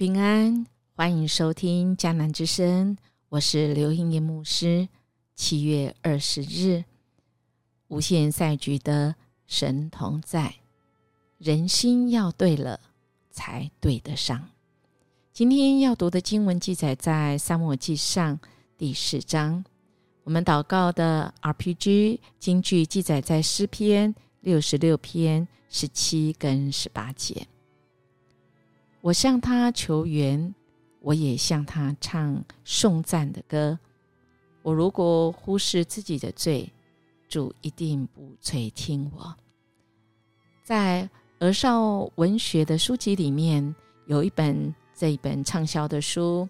[0.00, 0.64] 平安，
[0.96, 2.96] 欢迎收听迦南之声，
[3.28, 4.88] 我是刘英叶牧师。
[5.34, 6.82] 七月二十日，
[7.88, 9.14] 无限赛局的
[9.46, 10.54] 神同在，
[11.36, 12.80] 人心要对了，
[13.30, 14.48] 才对得上。
[15.34, 18.38] 今天要读的经文记载在《撒母记上》
[18.78, 19.62] 第四章。
[20.24, 27.46] 我们祷告的 RPG 经句记载在诗篇六十六篇十七跟十八节。
[29.02, 30.54] 我向他求援，
[31.00, 33.78] 我也向他唱颂赞的歌。
[34.62, 36.70] 我如果忽视自己的罪，
[37.26, 39.34] 主一定不垂听我。
[40.62, 43.74] 在俄少文学的书籍里面，
[44.06, 46.46] 有一本这一本畅销的书，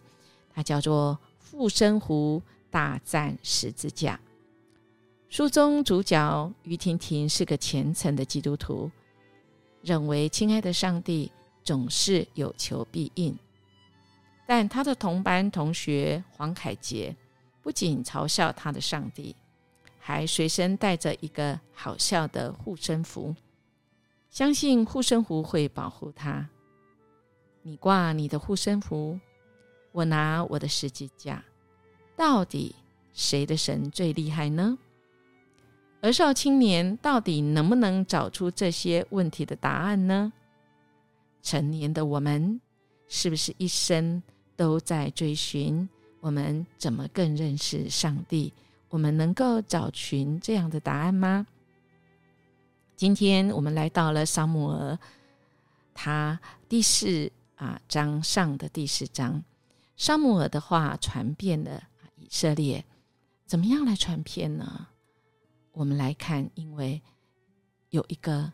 [0.52, 4.16] 它叫做《富生湖大战十字架》。
[5.28, 8.90] 书中主角于婷婷是个虔诚的基督徒，
[9.82, 11.30] 认为亲爱的上帝。
[11.62, 13.38] 总是有求必应，
[14.46, 17.14] 但他的同班同学黄凯杰
[17.62, 19.36] 不仅嘲笑他的上帝，
[19.98, 23.34] 还随身带着一个好笑的护身符，
[24.30, 26.48] 相信护身符会保护他。
[27.62, 29.20] 你挂你的护身符，
[29.92, 31.44] 我拿我的十字架，
[32.16, 32.74] 到底
[33.12, 34.78] 谁的神最厉害呢？
[36.00, 40.32] 儿少青年到底能不能找出这些问题的答案呢？
[41.42, 42.60] 成年的我们，
[43.08, 44.22] 是不是一生
[44.56, 45.88] 都在追寻
[46.20, 48.52] 我们怎么更认识上帝？
[48.88, 51.46] 我们能够找寻这样的答案吗？
[52.94, 54.98] 今天我们来到了沙姆尔，
[55.94, 56.38] 他
[56.68, 59.42] 第四啊章上的第四章，
[59.96, 61.82] 沙姆尔的话传遍了
[62.16, 62.84] 以色列，
[63.46, 64.88] 怎么样来传遍呢？
[65.72, 67.00] 我们来看，因为
[67.88, 68.52] 有一个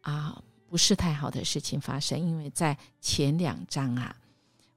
[0.00, 0.42] 啊。
[0.74, 4.16] 不是太好的事情发生，因为在前两章啊，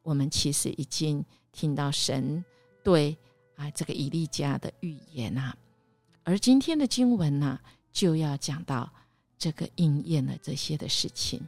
[0.04, 2.46] 我们其实已经听到神
[2.84, 3.18] 对
[3.56, 5.58] 啊这个以利家的预言啊，
[6.24, 7.60] 而今天的经文呢，
[7.92, 8.94] 就要讲到
[9.40, 11.42] 这个应验了这些的事情。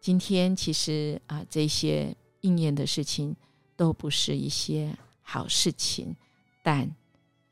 [0.00, 3.36] 今天其实啊，这些应验的事情
[3.76, 6.16] 都不是一些好事情，
[6.62, 6.90] 但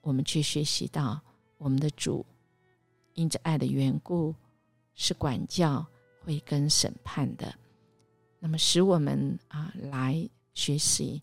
[0.00, 1.20] 我们却学习到
[1.58, 2.24] 我们的主
[3.12, 4.34] 因着爱的缘故。
[5.00, 5.86] 是管教
[6.25, 7.54] 会跟审判的，
[8.41, 11.22] 那么使我们啊来学习，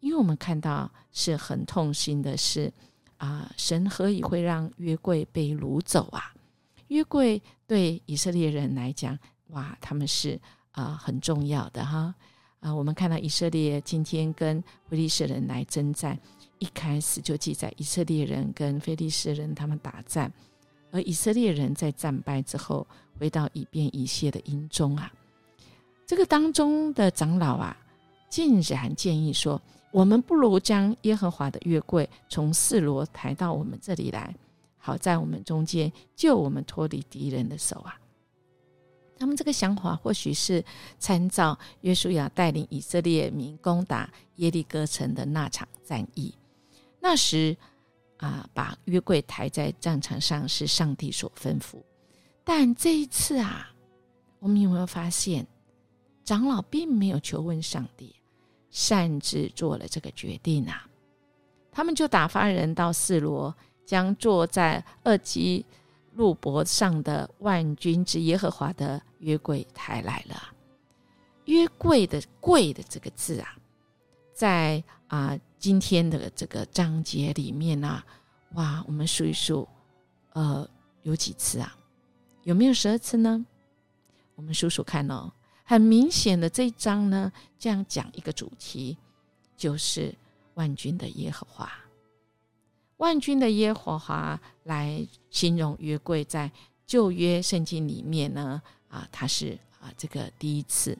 [0.00, 2.70] 因为我们看到是很痛心的是
[3.18, 6.34] 啊，神何以会让约柜被掳走啊？
[6.88, 9.16] 约柜对以色列人来讲，
[9.50, 10.38] 哇，他们是
[10.72, 12.12] 啊很重要的哈
[12.58, 12.74] 啊！
[12.74, 16.18] 我们看到以色列今天跟非利士人来征战，
[16.58, 20.30] 一开始就记载以色列人跟菲利士人他们打战。
[20.92, 22.86] 而以色列人在战败之后，
[23.18, 25.10] 回到以便以谢的营中啊，
[26.06, 27.74] 这个当中的长老啊，
[28.28, 29.58] 竟然建议说
[29.90, 34.34] ：“我们不如将耶和华的月柜从四罗抬到我们这里来，
[34.76, 37.98] 好在我们中间救我们脱离敌人的手啊。”
[39.18, 40.62] 他们这个想法或许是
[40.98, 46.34] 参照约书亚带领以色列民攻打耶利哥城的那场战役，
[47.00, 47.56] 那时。
[48.22, 51.82] 啊，把约柜抬在战场上是上帝所吩咐，
[52.44, 53.68] 但这一次啊，
[54.38, 55.44] 我们有没有发现，
[56.24, 58.14] 长老并没有求问上帝，
[58.70, 60.86] 擅自做了这个决定啊？
[61.72, 63.52] 他们就打发人到四罗，
[63.84, 65.66] 将坐在二基
[66.12, 70.40] 路伯上的万军之耶和华的约柜抬来了。
[71.46, 73.56] 约柜的“柜”的这个字啊，
[74.42, 75.38] 在啊。
[75.60, 78.04] 今天的这个章节里面啊，
[78.54, 79.68] 哇，我们数一数，
[80.32, 80.68] 呃，
[81.04, 81.72] 有几次啊？
[82.42, 83.46] 有没有十二次呢？
[84.34, 85.30] 我们数数看哦。
[85.62, 88.98] 很明显的，这一章呢，这样讲一个主题，
[89.56, 90.12] 就是
[90.54, 91.72] 万军的耶和华。
[92.96, 96.50] 万军的耶和华来形容约柜，在
[96.84, 100.98] 旧约圣经里面呢，啊，它是啊，这个第一次。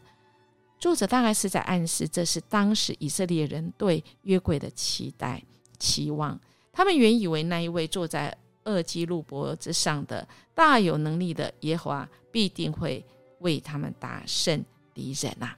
[0.83, 5.41] 作者大概是在暗示，这是当时以色列人对约柜的期待、
[5.79, 6.37] 期望。
[6.73, 10.27] 他们原以为那一位坐在二基路伯之上的
[10.57, 13.05] 大有能力的耶和华必定会
[13.39, 14.61] 为他们打胜
[14.93, 15.57] 敌人啊！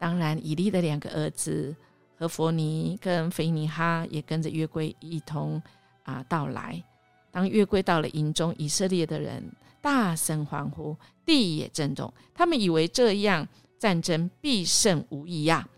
[0.00, 1.72] 当然，以利的两个儿子
[2.18, 5.62] 和佛尼跟菲尼哈也跟着约柜一同
[6.02, 6.82] 啊到来。
[7.30, 9.48] 当约柜到了营中，以色列的人
[9.80, 12.12] 大声欢呼，地也震动。
[12.34, 13.46] 他们以为这样。
[13.82, 15.68] 战争必胜无疑呀！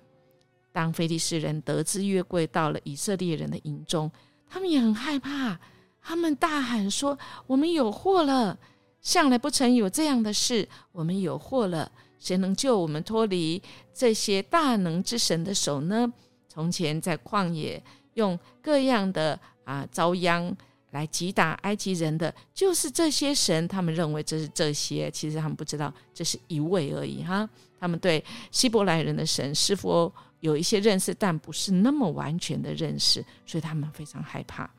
[0.72, 4.12] 当菲利士人得知约柜到了以色列人的营中，
[4.46, 5.58] 他们也很害怕。
[6.02, 7.18] 他们大喊说
[7.48, 8.58] ：“我们有祸了！
[9.00, 11.90] 向来不曾有这样的事，我们有祸了！
[12.18, 13.62] 谁能救我们脱离
[13.94, 16.12] 这些大能之神的手呢？
[16.46, 20.54] 从前在旷野用各样的啊遭殃
[20.90, 23.66] 来击打埃及人的，就是这些神。
[23.66, 27.48] 他们认为这是这些，其实他们不知道这是一位而已哈。
[27.84, 30.10] 他们对希伯来人的神是否
[30.40, 34.70] 有一些认识，但不是那么完全的认识，所以他们非常害怕。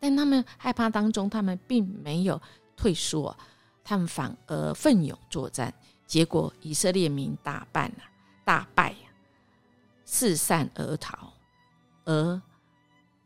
[0.00, 2.40] 但他们害怕当中，他们并没有
[2.74, 3.36] 退缩，
[3.84, 5.70] 他们反而奋勇作战。
[6.06, 8.04] 结果以色列民大败了，
[8.42, 8.94] 大败
[10.06, 11.30] 四散而逃，
[12.06, 12.40] 而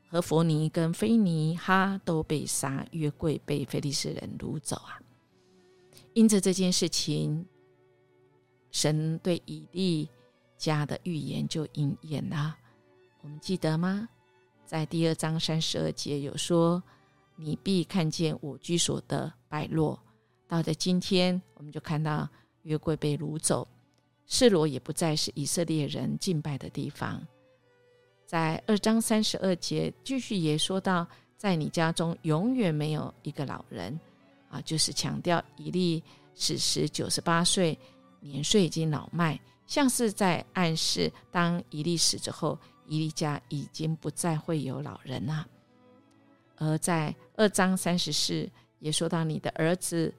[0.09, 4.99] 和佛尼跟菲尼哈都被杀，约柜被菲利士人掳走啊！
[6.15, 7.47] 因着这件事情，
[8.77, 10.07] 神对以利
[10.59, 12.55] 家的预言就应验了。
[13.23, 14.07] 我们记得吗？
[14.67, 16.83] 在第二章三十二节有说
[17.37, 19.99] ：“你必看见我居所的败落。”
[20.47, 22.29] 到了今天，我们就看到
[22.65, 23.67] 约柜被掳走，
[24.27, 27.27] 示罗也不再是以色列人敬拜的地方。
[28.27, 31.09] 在二章三十二节，继续也说到
[31.39, 33.99] ：“在你家中永远没有一个老人。”
[34.53, 37.77] 啊，就是强调以利此时九十八岁，
[38.21, 42.59] 年岁已经老迈，像是在暗示，当伊利死之后。
[42.89, 45.45] 伊利家已经不再会有老人了，
[46.55, 48.49] 而在二章三十四
[48.79, 50.15] 也说到你的儿子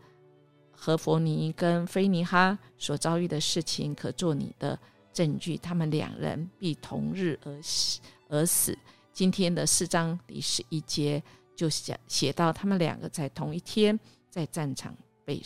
[0.73, 4.77] 何佛尼跟菲尼哈所遭遇的事情，可做你的
[5.13, 5.55] 证据。
[5.57, 8.77] 他们两人必同日而死而死。
[9.13, 11.23] 今天的四章第十一节
[11.55, 13.97] 就写写到他们两个在同一天
[14.29, 14.93] 在战场
[15.23, 15.41] 被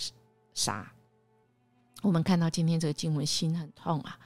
[0.56, 0.92] 杀。
[2.02, 4.20] 我们看到今天这个经文，心很痛啊！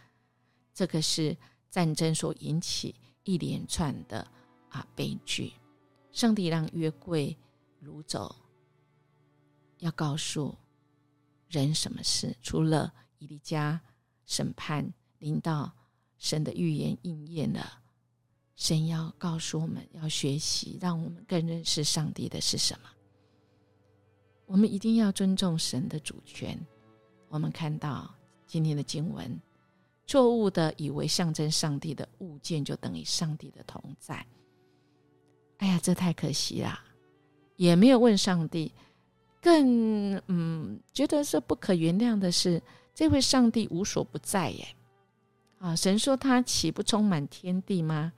[0.74, 1.38] 这个是。
[1.72, 2.96] 战争所引起
[3.26, 4.26] 一连串的
[4.70, 5.52] 啊悲剧，
[6.14, 7.36] 上帝让约柜
[7.84, 8.34] 掳走，
[9.80, 10.56] 要告诉
[11.50, 12.34] 人什么事？
[12.42, 13.82] 除了以利家
[14.26, 14.90] 审判
[15.20, 15.70] 临到，
[16.18, 17.82] 神的预言应验了，
[18.56, 22.90] 神要告诉我们要学习，让我们更认识上帝的是什么。
[24.46, 26.58] 我们一定要尊重神的主权。
[27.36, 28.10] 我们看到
[28.48, 29.38] 今天的经文。
[30.08, 34.26] 错误的以为象征上帝的物件就等于上帝的同在，
[35.58, 36.82] 哎呀，这太可惜啦！
[37.58, 38.72] 也没有问上帝，
[39.42, 42.62] 更嗯，觉得是不可原谅的是，
[42.94, 44.68] 这位上帝无所不在耶！
[45.58, 48.14] 啊，神说他岂不充满天地吗？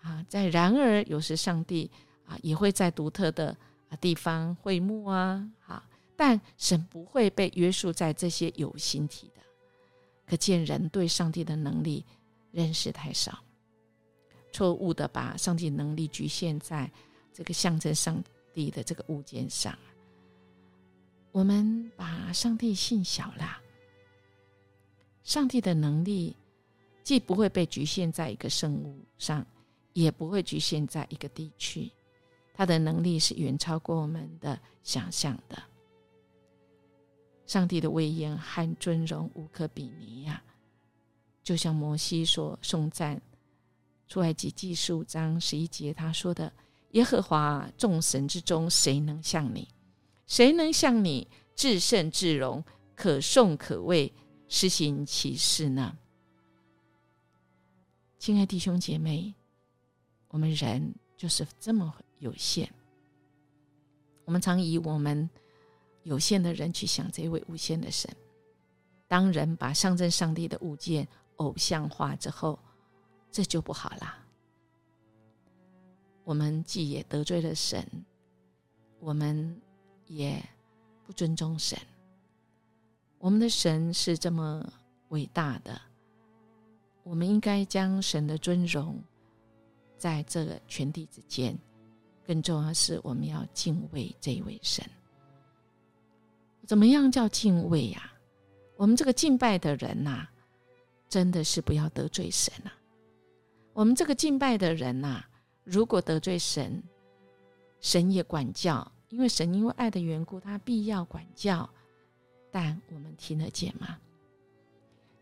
[0.00, 1.90] 啊，在然而有时上帝
[2.24, 3.54] 啊也会在独特的
[3.88, 5.82] 啊地方会幕啊，好，
[6.20, 9.40] 但神不会被约束在这些有形体的。
[10.26, 12.04] 可见人对上帝的能力
[12.52, 13.42] 认识太少，
[14.52, 16.92] 错误的把上帝能力局限在
[17.32, 18.22] 这个象征上
[18.52, 19.74] 帝的这个物件上。
[21.32, 23.58] 我们把上帝信小了，
[25.24, 26.36] 上帝的能力
[27.02, 29.46] 既不会被局限在一个生物上，
[29.94, 31.90] 也不会局限在一个地区，
[32.52, 35.69] 他的能力是远超过我们的想象的。
[37.50, 40.40] 上帝的威严和尊荣无可比拟呀！
[41.42, 43.20] 就像摩西所颂赞
[44.06, 46.52] 出埃及记十五章十一节他说的
[46.94, 49.66] ：“耶和华众神之中，谁能像你？
[50.28, 51.26] 谁能像你
[51.56, 52.62] 至圣至荣，
[52.94, 54.12] 可颂可畏，
[54.46, 55.98] 施行其事呢？”
[58.20, 59.34] 亲爱弟兄姐妹，
[60.28, 62.72] 我们人就是这么有限，
[64.24, 65.28] 我们常以我们。
[66.02, 68.10] 有限的人去想这位无限的神，
[69.06, 72.58] 当人把象征上帝的物件偶像化之后，
[73.30, 74.18] 这就不好啦。
[76.24, 77.86] 我们既也得罪了神，
[78.98, 79.60] 我们
[80.06, 80.42] 也
[81.04, 81.78] 不尊重神。
[83.18, 84.66] 我们的神是这么
[85.08, 85.80] 伟大的，
[87.02, 88.98] 我们应该将神的尊荣
[89.98, 91.58] 在这个全地之间。
[92.26, 94.88] 更重要是，我们要敬畏这一位神。
[96.70, 98.12] 怎么样叫敬畏呀？
[98.76, 100.28] 我们这个敬拜的人呐，
[101.08, 102.70] 真的是不要得罪神啊！
[103.72, 105.24] 我们这个敬拜的人呐，
[105.64, 106.80] 如果得罪神，
[107.80, 111.68] 神也管教，因为神因为爱的缘故，他必要管教。
[112.52, 113.98] 但我们听得见吗？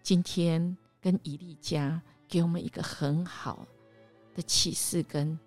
[0.02, 3.66] 今天跟以利家给我们一个很好
[4.34, 5.38] 的启示跟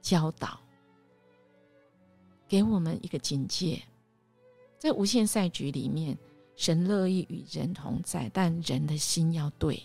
[0.00, 0.58] 教导，
[2.48, 3.80] 给我们一个警戒。
[4.82, 6.18] 在无限赛局里面，
[6.56, 9.80] 神乐意与人同在，但人的心要对。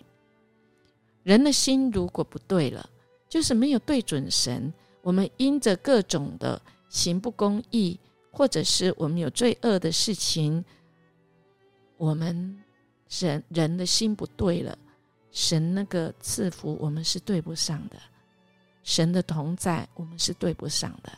[1.21, 2.89] 人的心如果不对了，
[3.29, 4.73] 就是没有对准神。
[5.03, 7.99] 我们因着各种的行不公义，
[8.31, 10.65] 或者是我们有罪恶的事情，
[11.97, 12.59] 我们
[13.07, 14.75] 人人的心不对了，
[15.29, 17.97] 神那个赐福我们是对不上的，
[18.81, 21.11] 神的同在我们是对不上的。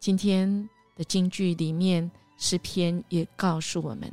[0.00, 4.10] 今天的京剧里面诗篇也告诉我们，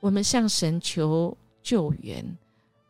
[0.00, 2.24] 我们向神求救援，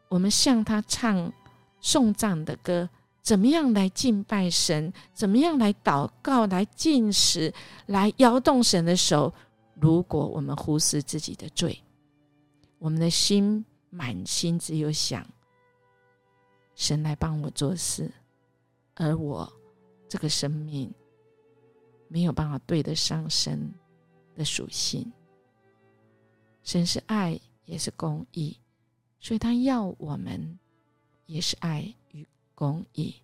[0.09, 1.33] 我们向他唱
[1.81, 2.89] 颂赞的歌。
[3.23, 4.93] 怎么样来敬拜神？
[5.13, 7.53] 怎么样来祷告、来进食、
[7.87, 9.33] 来摇动神的手？
[9.75, 11.83] 如果我们忽视自己的罪，
[12.79, 15.27] 我们的心满心只有想
[16.75, 18.11] 神来帮我做事，
[18.95, 19.51] 而我
[20.09, 20.93] 这个生命
[22.11, 23.73] 没有办法对得上神
[24.35, 25.11] 的属性。
[26.63, 28.59] 神是爱，也是公义，
[29.19, 30.59] 所以他要我们
[31.25, 32.29] 也是爱与。
[32.53, 33.15] 公义，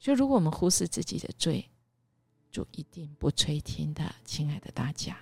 [0.00, 1.64] 就如果我们忽视自己的罪，
[2.50, 4.12] 就一定不垂听的。
[4.24, 5.16] 亲爱的大家，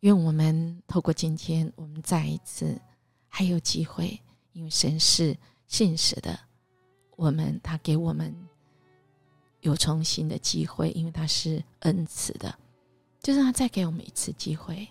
[0.00, 2.78] 愿我们透过今天，我们再一次
[3.28, 4.20] 还有机会，
[4.52, 5.34] 因为神是
[5.66, 6.38] 信实的，
[7.16, 8.36] 我们他给我们
[9.60, 12.58] 有重新的机会，因为他是恩慈的，
[13.20, 14.86] 就是他再给我们一次机会。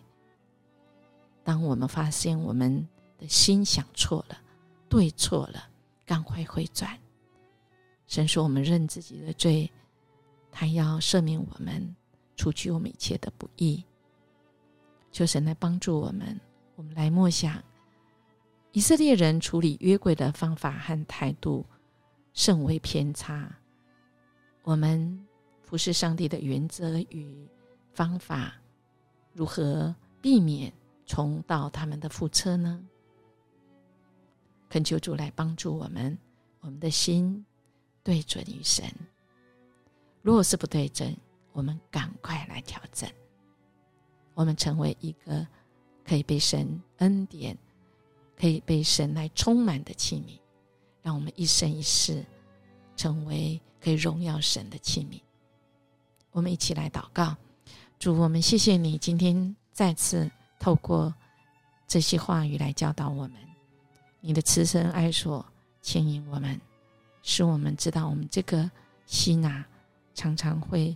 [1.44, 4.38] 当我们发现我们的心想错了。
[4.90, 5.68] 对错了，
[6.06, 6.98] 赶快回转。
[8.08, 9.70] 神说：“我们认自己的罪，
[10.50, 11.94] 他要赦免我们，
[12.38, 13.84] 除去我们一切的不义。
[15.12, 16.40] 求神来帮助我们。
[16.76, 17.62] 我们来默想
[18.72, 21.66] 以色列人处理约柜的方法和态度
[22.32, 23.54] 甚为偏差。
[24.68, 25.26] 我们
[25.62, 27.48] 服侍上帝的原则与
[27.94, 28.54] 方法，
[29.32, 30.74] 如何避免
[31.06, 32.86] 重蹈他们的覆辙呢？”
[34.68, 36.18] 恳求主来帮助我们，
[36.60, 37.46] 我们的心
[38.04, 38.84] 对准于神。
[40.22, 41.16] 如果是不对症，
[41.54, 43.10] 我们赶快来调整。
[44.34, 45.48] 我们成为一个
[46.04, 47.58] 可以被神恩典、
[48.38, 50.38] 可以被神来充满的器皿，
[51.02, 52.22] 让我们一生一世
[52.98, 55.22] 成为可以荣耀神的器皿。
[56.32, 57.36] 我们一起来祷告，
[57.98, 60.30] 主，我们谢谢你今天再次
[60.60, 61.14] 透过
[61.88, 63.34] 这些话语来教导我们。
[64.20, 65.46] 你的慈神爱所
[65.82, 66.60] 牵引我们，
[67.24, 68.70] 使我们知道我们这个
[69.06, 69.64] 心呐，
[70.14, 70.96] 常常会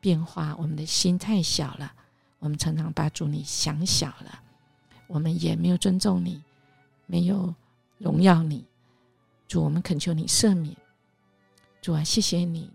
[0.00, 0.54] 变化。
[0.56, 1.92] 我们的心太小了，
[2.38, 4.42] 我们常常把主你想小了，
[5.06, 6.42] 我们也没有尊重你，
[7.06, 7.54] 没有
[7.98, 8.64] 荣耀你。
[9.48, 10.76] 主，我们恳求你赦免。
[11.80, 12.70] 主啊，谢谢你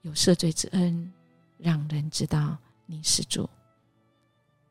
[0.00, 1.12] 有赦罪之恩，
[1.58, 3.48] 让人知道你是主，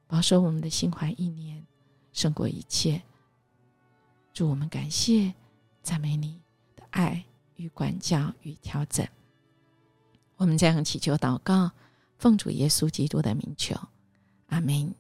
[0.07, 1.63] 保守我们的心怀意念
[2.13, 2.99] 胜过一切。
[4.33, 5.31] 祝我们感谢、
[5.83, 6.41] 赞美你
[6.75, 7.23] 的爱
[7.57, 9.07] 与管教与调整。
[10.37, 11.69] 我们这样祈求祷告，
[12.17, 13.75] 奉主耶稣基督的名求，
[14.47, 14.95] 阿门。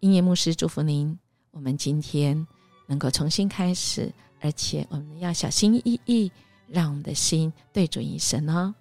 [0.00, 1.16] 音乐牧师祝福您，
[1.52, 2.44] 我们今天
[2.86, 6.32] 能够重新开始，而且我们要小心翼翼，
[6.72, 8.74] 让我们的心对准于神哦。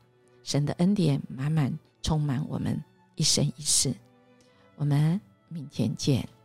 [0.44, 1.72] 神的恩典满满
[2.02, 2.82] 充满我们
[3.16, 3.94] 一生一世。
[4.76, 5.20] 我们
[5.50, 6.41] 明天见。